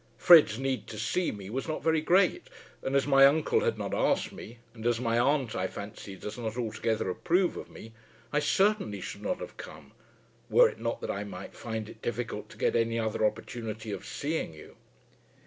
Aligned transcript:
Fred's 0.17 0.57
need 0.57 0.87
to 0.87 0.97
see 0.97 1.31
me 1.31 1.51
was 1.51 1.67
not 1.67 1.83
very 1.83 2.01
great, 2.01 2.49
and, 2.81 2.95
as 2.95 3.05
my 3.05 3.23
uncle 3.23 3.59
had 3.59 3.77
not 3.77 3.93
asked 3.93 4.31
me, 4.31 4.57
and 4.73 4.83
as 4.87 4.99
my 4.99 5.19
aunt, 5.19 5.55
I 5.55 5.67
fancy, 5.67 6.15
does 6.15 6.39
not 6.39 6.57
altogether 6.57 7.07
approve 7.07 7.55
of 7.55 7.69
me, 7.69 7.93
I 8.33 8.39
certainly 8.39 8.99
should 8.99 9.21
not 9.21 9.37
have 9.37 9.57
come, 9.57 9.91
were 10.49 10.67
it 10.67 10.79
not 10.79 11.01
that 11.01 11.11
I 11.11 11.23
might 11.23 11.53
find 11.53 11.87
it 11.87 12.01
difficult 12.01 12.49
to 12.49 12.57
get 12.57 12.75
any 12.75 12.97
other 12.97 13.23
opportunity 13.23 13.91
of 13.91 14.03
seeing 14.07 14.55
you." 14.55 14.75